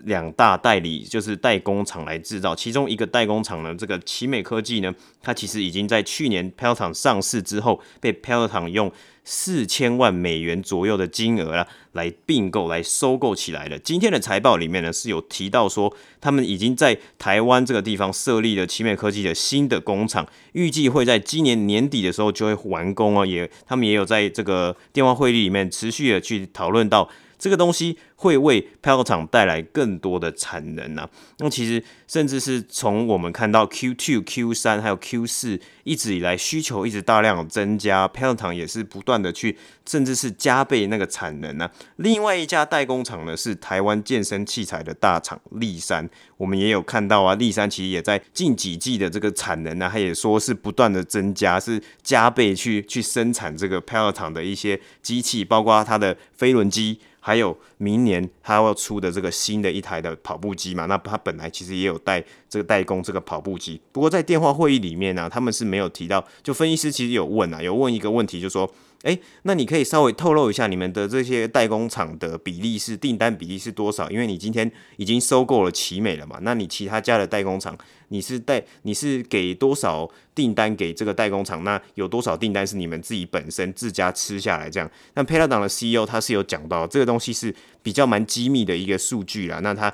[0.05, 8.91] 两大代理就是代工厂来制造，其中一个代工厂呢，这个奇美科技呢，它其实已经在去年 Peloton 上市之后，被 Peloton 用
[9.23, 13.79] 四千万美元左右的金额啊来并购、来收购起来了。
[13.79, 23.25] 今天的财报里面呢是有提到说，他们已经在台湾这个地方设立了奇美科技的新的工厂，预计会在今年年底的时候就会完工哦。
[23.25, 27.09] 也他们也有在这个电话会议里面持续的去讨论到。
[27.43, 31.09] 这个东西会为 Pelt 厂带来更多的产能啊。
[31.39, 41.69] 那其实甚至是从我们看到 Q2、Q3 还有 Q4 一直以来需求一直大量增加，Pelt 厂也是不断的去，甚至是加倍那个产能啊。
[41.97, 56.99] 另外一家代工厂呢是台湾健身器材的大厂力山，我们也有看到啊，力山其实也在近几季的这个产能呢，它也说是不断的增加，是加倍去去生产这个 Pelt 厂的一些机器，包括它的飞轮机。
[57.25, 66.23] 还有明年他要出的这个新的一台的跑步机嘛，那他本来其实也有代这个代工这个跑步机，不过在电话会议里面呢、他们是没有提到。
[66.43, 68.69] 就分析师其实有问啊，有问一个问题，就说。
[69.03, 74.09] 诶，那你可以稍微透露一下你们的这些代工厂的比例是订单比例是多少？
[74.09, 77.77] 因为你今天已经收购了奇美了嘛，那你其他家的代工厂，
[78.13, 81.63] 你是代你是给多少订单给这个代工厂？
[81.63, 84.89] 那有多少订单是你们自己本身自家吃下来这样？
[85.15, 89.91] 那 Peloton 的 CEO 他是有讲到这个东西是比较蛮机密的一个数据啦，那他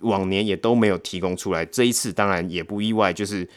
[0.00, 3.48] 往年也都没有提供出来，这一次当然也不意外，就是。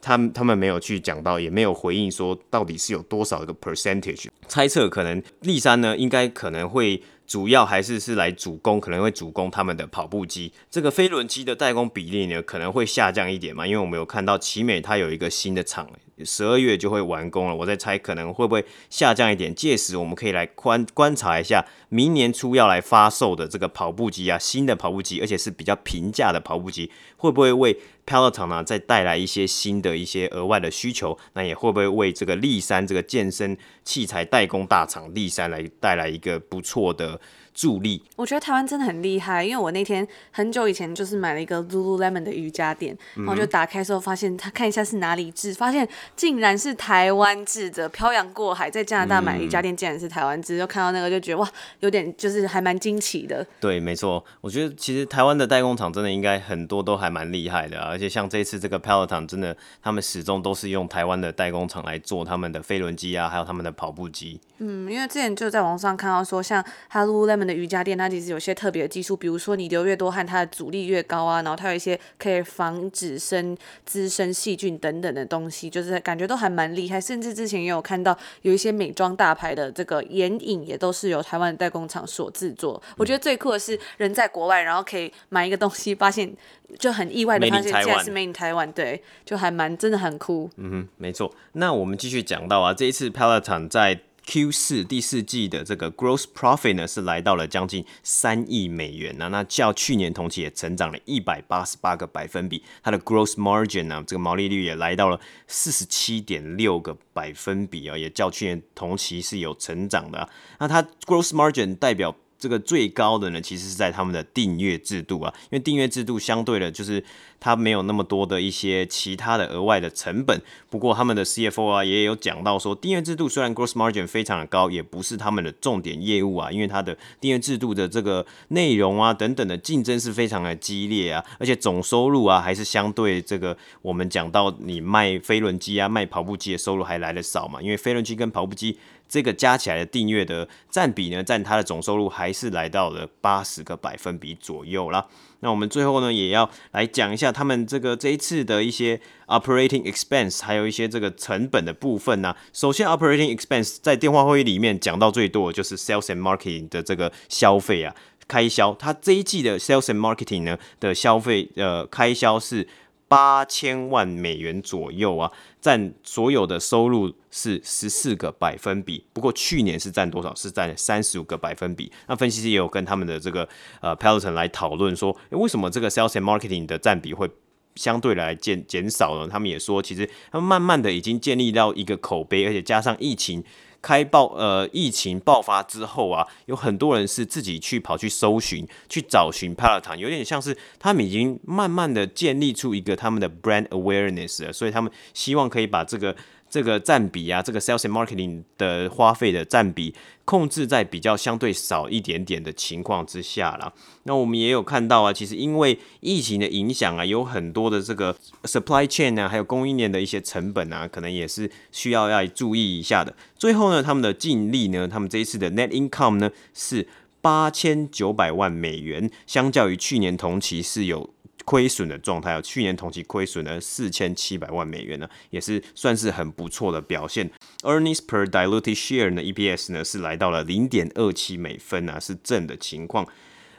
[0.00, 15.88] 他们他们没有去讲到，也没有回应说到底是有多少一个 percentage，猜测可能立山呢，应该可能会主要还是是来主攻，可能会主攻他们的跑步机，这个飞轮机的代工比例呢，可能会下降一点嘛，因为我们有看到奇美它有一个新的厂。
[16.24, 19.54] 十二月就会完工了，我在猜可能会不会下降一点。
[19.54, 31.16] 届时我们可以来观观察一下，明年初要来发售的这个跑步机啊，新的跑步机，而且是比较平价的跑步机，会不会为 Peloton 呢再带来一些新的一些额外的需求？
[31.34, 33.56] 那也会不会为这个力山这个健身
[33.88, 37.18] 器材代工大厂立山来带来一个不错的？
[37.54, 51.48] 助力，我觉得台湾真的很厉害，因为我那天很久以前就是买了一个 Lululemon 的瑜伽垫，然后就打开之后发现，他看一下是哪里制，发现竟然是台湾制的，漂洋过海在加拿大买瑜伽垫竟然是台湾制，就看到那个就觉得哇，
[51.80, 53.46] 有点就是还蛮惊奇的。
[53.60, 64.40] 对，没错，我觉得其实台湾的代工厂真的应该很多都还蛮厉害的，而且像这次这个 Peloton 真的，他们始终都是用台湾的代工厂来做他们的飞轮机啊，还有他们的跑步机。
[64.58, 73.56] 嗯，因为之前就在网上看到说，像 Lululemon 的瑜伽垫，它其实有些特别的技术，比如说你流越多汗，它的阻力越高啊，然后它有一些可以防止生
[73.86, 77.00] 滋生细菌等等的东西，就是感觉都还蛮厉害。
[77.00, 82.80] 甚至之前也有看到有一些美妆大牌的这个眼影，也都是由台湾的代工厂所制作。
[82.98, 86.30] 我觉得最酷的是人在国外，然后可以买一个东西，发现
[86.78, 90.50] 就很意外的发现竟然是 Made in Taiwan，对，就还蛮真的很酷。
[90.56, 91.32] 嗯哼，没错。
[91.52, 110.28] 那我们继续讲到啊，这一次 Peloton 在 Q 四第四季的这个 gross profit 呢，是来到了将近三亿美元呢，那较去年同期也成长了一百八十八个百分比，它的 gross margin 呢，这个毛利率也来到了四十七点六个百分比啊，也较去年同期是有成长的。
[110.58, 117.02] 那它 gross margin 代表这个最高的呢，其实是在他们的订阅制度啊，因为订阅制度相对的，就是
[117.40, 120.40] 它没有那么多的一些其他的额外的成本。
[120.70, 138.78] 不过他们的 CFO 啊也有讲到说，订阅制度虽然 gross margin 非常的高，也不是他们的重点业务啊，因为它的订阅制度的这个内容啊等等的竞争是非常的激烈啊，而且总收入啊还是相对这个我们讲到你卖飞轮机啊卖跑步机的收入还来得少嘛，因为飞轮机跟跑步机。
[139.08, 145.06] 这个加起来的订阅的占比呢，占它的总收入还是来到了八十个百分比左右啦。
[145.40, 157.94] 那我们最后呢，也要来讲一下他们这个这一次的一些 operating expense，还有一些这个成本的部分呢、首先，operating expense 在电话会议里面讲到最多的就是 sales and marketing 的这个消费啊，
[158.26, 158.74] 开销。
[158.74, 162.68] 它这一季的 sales and marketing 呢的消费呃开销是。
[163.10, 169.04] 八千万美元左右啊，占所有的收入是十四个百分比。
[169.12, 170.34] 不过去年是占多少？
[170.34, 171.90] 是占三十五个百分比。
[172.06, 173.48] 那分析师也有跟他们的这个
[173.80, 177.28] 呃 Peloton 来讨论说，诶，为什么这个 Sales and Marketing 的占比会
[177.74, 179.28] 相对来减减少呢？
[179.30, 183.44] 他们也说，其实他们慢慢的已经建立到一个口碑，而且加上疫情。
[183.80, 196.16] 开爆呃，疫情爆发之后啊，有很多人是自己去跑去搜寻，去找寻 Peloton，有点像是他们已经慢慢的建立出一个他们的 brand awareness 了，所以他们希望可以把这个。
[196.50, 199.94] 这个占比啊，这个 sales and marketing 的花费的占比
[200.24, 203.72] 控制在比较相对少一点点的情况之下啦。
[204.04, 213.14] 那我们也有看到啊，其实因为疫情的影响啊，有很多的这个 supply chain 啊，还有供应链的一些成本啊，可能也是需要要注意一下的。
[213.36, 216.86] 最后呢，他们的净利呢，他们这一次的 net income 呢是
[217.20, 221.10] 八千九百万美元，相较于去年同期是有。
[221.48, 227.30] 亏损的状态啊，去年同期亏损了四千七百万美元呢，也是算是很不错的表现。
[227.62, 233.08] Earnings per diluted share 呢，EPS 呢是来到了零点二七美分啊，是正的情况。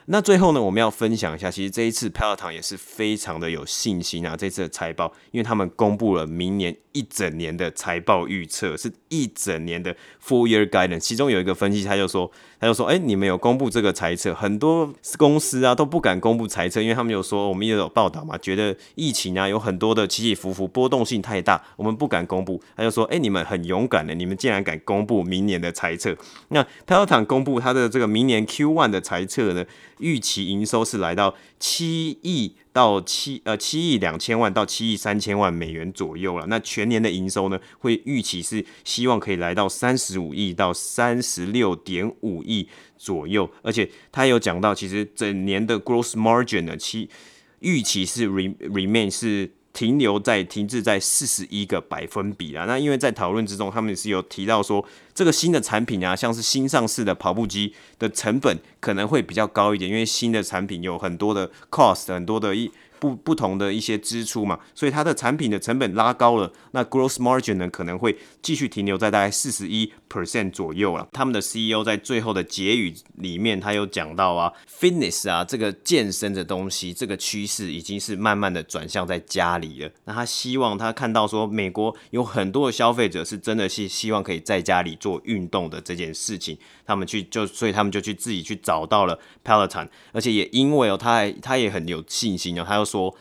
[0.06, 4.36] 那最后呢，我们要分享一下，其实这一次 Peloton 也是非常的有信心啊。
[4.36, 11.00] 这次的财报，因为他们公布了明年一整年的财报预测，是一整年的 full year guidance。
[11.00, 12.30] 其中有一个分析，他就说，
[12.60, 22.62] 他就说，哎，你们有公布这个猜测，很多公司啊都不敢公布猜测，因为他们有说，我们也有报道嘛，觉得疫情啊有很多的起起伏伏，波动性太大，我们不敢公布。
[22.76, 26.14] 他就说，哎，你们很勇敢的，你们竟然敢公布明年的猜测。
[26.48, 29.64] 那台积电公布他的这个明年 Q1 的猜测呢？
[29.98, 36.46] 预期营收是来到七亿到七呃七亿两千万到七亿三千万美元左右了。
[36.46, 42.66] 那全年的营收呢，会预期是希望可以来到三十五亿到三十六点五亿
[42.96, 43.50] 左右。
[43.60, 47.10] 而且他有讲到，其实整年的 gross margin 呢，其
[47.58, 49.50] 预期是 remain 是。
[49.72, 62.70] 停留在停滞在四十一个百分比啊，那因为在讨论之中，他们是有提到说，这个新的产品啊，像是新上市的跑步机的成本可能会比较高一点，因为新的产品有很多的 cost，很多的一。
[63.00, 71.08] 不不同的一些支出嘛，所以它的产品的成本拉高了，那 gross margin 呢可能会继续停留在大概四十一 percent 左右了。
[71.12, 79.90] 他们的 CEO 在最后的结语里面，他有讲到啊，fitness 啊这个健身的东西，这个趋势已经是慢慢的转向在家里了。
[80.04, 92.84] 那他希望他看到说，美国有很多的消费者是真的是希望可以在家里做运动的这件事情，他们去就所以他们就去自己去找到了 Peloton，而且也因为哦，他还他也很有信心哦，他又。
[92.90, 93.14] 说，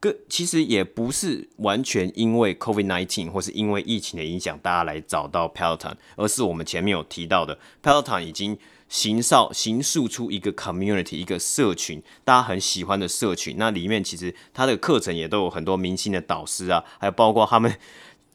[0.00, 8.56] 个其实也不是完全因为 COVID-19 或是因为疫情的影响，大家来找到 Peloton，而是我们前面有提到的，Peloton 已经
[8.88, 13.56] 形塑形塑出一个 community，一个社群，大家很喜欢的社群。
[13.58, 17.76] 那里面其实它的课程也都有很多明星的导师啊，还有包括他们。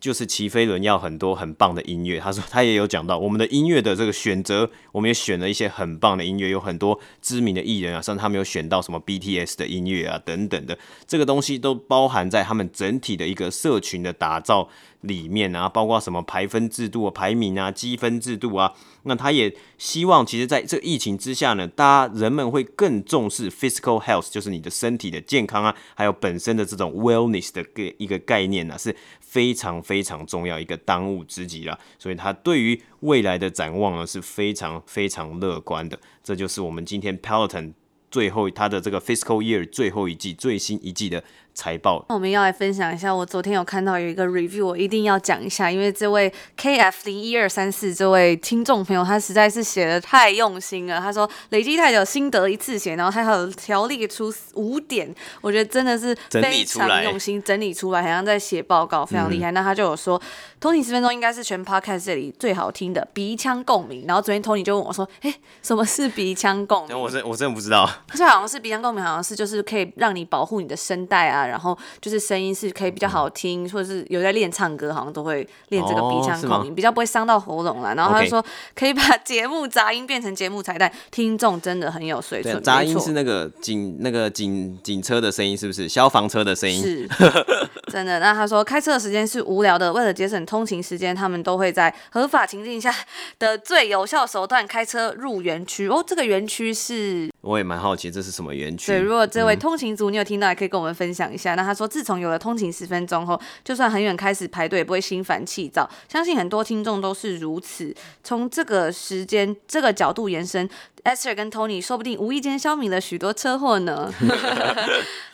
[0.02, 14.68] 就是骑飞轮要很多很棒的音乐，他说他也有讲到我们的音乐的这个选择，我们也选了一些很棒的音乐，有很多知名的艺人啊，甚至他们有选到什么 BTS 的音乐啊等等的，这个东西都包含在他们整体的一个社群的打造
[15.02, 18.74] 里面啊，包括什么排分制度啊、排名啊、积分制度啊。
[19.04, 28.96] 那他也希望，其实在这疫情之下呢，大家人们会更重视 physical health，就是你的身体的健康啊，还有本身的这种 wellness 的个一个概念呢、是
[29.32, 31.80] 非常非常重要一个当务之急了。
[31.98, 35.98] 所以他对于未来的展望呢，是非常非常乐观的。
[36.22, 37.72] 这就是我们今天 Peloton
[38.10, 41.24] 最后他的这个 fiscal year 最后一季最新一季的。
[41.54, 43.14] 财报，那我们要来分享一下。
[43.14, 51.00] 我昨天有看到有一个 review，我一定要讲一下，因为这位 KF 零一二三四这位听众朋友，他实在是写的太用心了。
[51.00, 59.52] 他说累积太久心得一次写，然后他还有条列出五点，我觉得真的是非常用心整理出来，好像在写报告，非常厉害。
[59.52, 60.20] 嗯、那他就有说
[60.60, 64.06] ，Tony 十分钟应该是全 podcast 这里最好听的鼻腔共鸣。
[64.08, 66.98] 然后昨天 Tony 就问我说，哎，什么是鼻腔共鸣？
[67.00, 67.90] 我真我真的不知道。
[68.08, 71.41] 他说好像是鼻腔共鸣，好像是就是可以让你保护你的声带啊。
[71.42, 77.94] 啊，然后就是声音是可以比较好听，嗯、或者是有在练唱歌，好像都会练这个鼻腔口音，哦、比较不会伤到喉咙啦。
[77.94, 78.44] 然后他就说
[78.76, 82.62] 可以把 节目杂音变成节目彩蛋，听众真的很有水准。
[82.62, 86.82] 杂音是那个警那个警警车的声音，是不是消防车的声音？
[86.82, 87.10] 是，
[87.88, 88.20] 真的。
[88.20, 92.94] 那他说开车的时间是无聊的，为了节省通勤时间，他们都会在合法情境下
[93.40, 95.88] 的最有效手段开车入园区。
[95.88, 97.30] 哦，这个园区是。
[97.42, 98.92] 我也蛮好奇这是什么园区。
[98.92, 101.56] 对，如果这位通勤族你有听到，也可以跟我们分享一下。
[101.56, 105.90] 嗯、那他说，自从有了通勤十分钟后，就算很远开始排队，也不会心烦气躁。
[106.08, 107.92] 相信很多听众都是如此。
[108.24, 110.70] 从这个时间这个角度延伸
[111.04, 114.12] ，Esther 跟 Tony 说不定无意间消弭了许多车祸呢。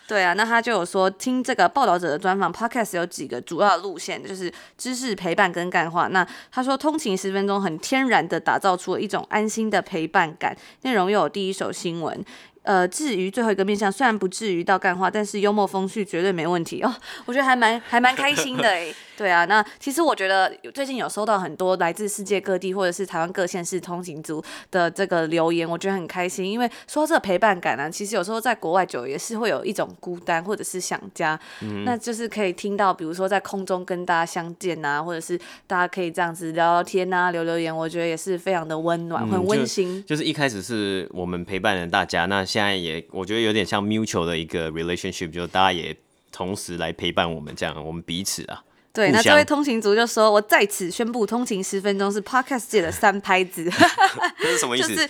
[0.08, 6.08] 对啊，那他就有说，听这个报道者的专访，Podcast 有几个主要路线，就是知识陪伴跟干话。
[6.08, 12.24] 那他说，通勤十分钟很天然的打造出了一种安心的陪伴感，内容又有第一手新闻。
[12.68, 16.94] 呃，至于最后一个面向，虽然不至于到干话，但是幽默风趣绝对没问题哦。
[17.24, 18.94] 我觉得还蛮还蛮开心的诶。
[19.16, 24.40] 对啊，那其实我觉得最近有收到很多来自世界各地或者是台湾各县市通勤族
[24.70, 40.14] 的这个留言，我觉得很开心，因为说到这个陪伴感啊，其实有时候在国外久也是会有一种孤单或者是想家，嗯、那就是可以听到，比如说在空中跟大家相见啊，或者是大家可以这样子聊聊天啊，留留言，我觉得也是非常的温暖，嗯、很温馨就。
[40.14, 45.96] 就是一开始是我们陪伴了大家，那现在也我觉得有点像 mutual 的一个 relationship，就大家也
[46.30, 48.62] 同时来陪伴我们这样，我们彼此啊。
[48.92, 53.70] 对，那这位通勤族就说：“我在此宣布，通勤十分钟是 Podcast 界的三拍子。
[54.40, 54.88] ”这是什么意思？
[54.88, 55.08] 就是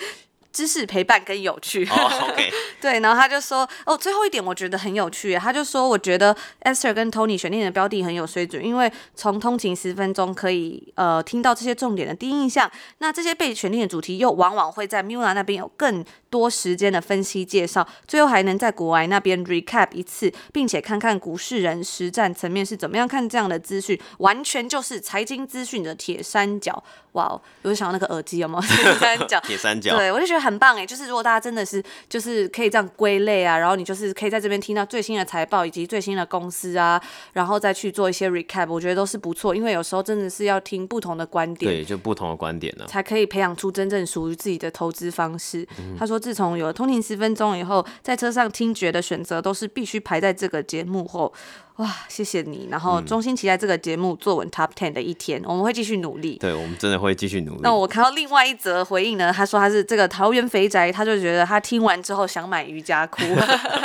[0.58, 1.86] 知识陪伴跟有趣。
[1.86, 2.50] Oh, OK。
[2.82, 12.68] 对，然后他就说：“哦，最后一点我觉得很有趣。”他就说：“我觉得 Esther 跟 Tony 选定的标的很有水准，因为从通勤十分钟可以呃听到这些重点的第一印象。
[12.98, 26.84] 那这些被选定的主题又往往会在 Mula 那边有更。”多时间的分析介绍，最后还能在国外那边 recap 一次，并且看看股市人实战层面是怎么样看这样的资讯，完全就是财经资讯的铁三角。
[27.12, 29.40] 哇哦，我就想到那个耳机有没有 铁三角？
[29.48, 37.00] 铁三角，对我就觉得很棒哎，就是如果大家真的是就是可以这样归类啊，然后你就是可以在这边听到最新的财报以及最新的公司啊，
[37.32, 45.66] 然后再去做一些 recap，我觉得都是不错，因为有时候真的是要听不同的观点，对，就不同的观点呢，才可以培养出真正属于自己的投资方式。
[45.78, 46.18] 嗯、他说。
[46.18, 51.32] 自从有了通勤十分钟以后，在车上听觉的选择都是必须排在这个节目后。
[51.78, 52.66] 哇，谢谢你！
[52.70, 56.36] 然后衷心期待这个节目坐稳 Top Ten 的一天，我们会继续努力。
[56.40, 57.60] 对，我们真的会继续努力。
[57.62, 63.22] 那我看到另外一则回应呢，他说他是这个桃园肥宅，他就觉得他听完之后想买瑜伽裤。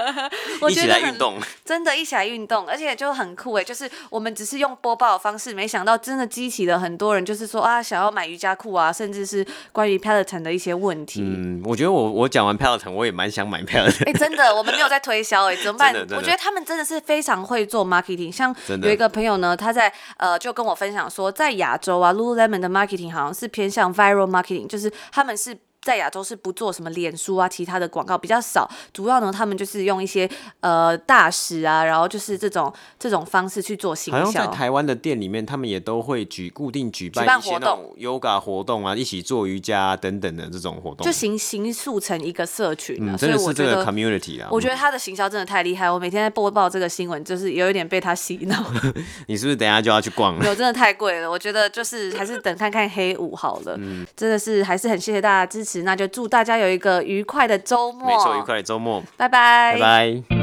[0.59, 11.21] 我觉得运动，真的，一起来运动，而且就很酷哎，就是我们只是用播报的方式，没想到真的激起了很多人，就是说啊，想要买瑜伽裤啊，甚至是关于 Peloton 的一些问题。
[11.21, 14.05] 嗯，我觉得我我讲完 Peloton，我也蛮想买 Peloton。
[14.09, 15.93] 哎，真的，我们没有在推销哎，怎么办？
[16.17, 18.55] 我觉得他们真的是非常会做 marketing，像。
[18.81, 25.57] 有一个朋友呢，他在呃就跟我分享说，在亚洲啊，Lululemon 的 marketing 好像是偏向 viral marketing，就是他们是。
[25.83, 30.29] 在亚洲是不做什么脸书啊，其他的广告比较少，主要呢，他们就是用一些
[30.61, 34.25] 呃大使啊，然后就是这种这种方式去做行销。
[34.25, 44.47] 好像在台湾的店里面，他们也都会举固定举办一些那种 yoga 活动啊，一起做瑜伽啊等等的这种活动，就形形塑成一个社群，嗯，真的是这个 community 啊。
[44.51, 48.63] 我觉得他的行销真的太厉害，我每天在播报这个新闻，就是有一点被他洗脑。
[49.27, 50.39] 你是不是等一下就要去逛了？
[50.39, 51.29] 没有，真的太贵了。
[51.29, 53.75] 我觉得就是还是等看看黑五好了。
[53.77, 55.83] 嗯，真的是还是很谢谢大家支持。
[55.83, 58.07] 那就祝大家有一个愉快的周末。
[58.07, 59.01] 没错，愉快的周末。
[59.17, 59.73] 拜拜。
[59.73, 60.42] 拜拜。